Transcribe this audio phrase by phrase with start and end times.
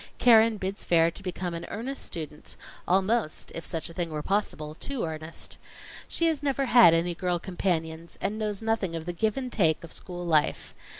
[0.17, 2.55] Keren bids fair to become an earnest student
[2.87, 5.59] almost, if such a thing were possible, too earnest.
[6.07, 9.83] She has never had any girl companions, and knows nothing of the give and take
[9.83, 10.73] of school life.